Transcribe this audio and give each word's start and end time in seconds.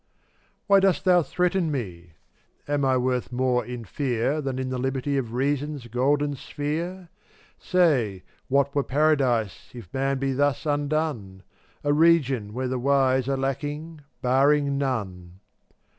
458 0.65 0.65
Why 0.65 0.79
dost 0.79 1.05
Thou 1.05 1.21
threaten 1.21 1.71
me? 1.71 2.13
Am 2.67 2.83
I 2.83 2.97
worth 2.97 3.31
more 3.31 3.63
in 3.63 3.85
fear 3.85 4.41
Than 4.41 4.57
in 4.57 4.69
the 4.69 4.79
liberty 4.79 5.15
Of 5.15 5.33
Reason's 5.35 5.85
golden 5.85 6.35
sphere? 6.35 7.09
Say, 7.59 8.23
what 8.47 8.73
were 8.73 8.81
paradise 8.81 9.69
If 9.75 9.93
man 9.93 10.17
be 10.17 10.33
thus 10.33 10.65
undone? 10.65 11.43
A 11.83 11.93
region 11.93 12.51
where 12.51 12.67
the 12.67 12.79
wise 12.79 13.29
Are 13.29 13.37
lacking, 13.37 14.01
barring 14.23 14.79
none. 14.79 15.39